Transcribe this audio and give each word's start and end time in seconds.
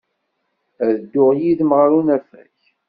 Ad 0.85 0.93
dduɣ 1.01 1.29
yid-m 1.39 1.71
ɣer 1.77 1.89
unafag. 1.99 2.55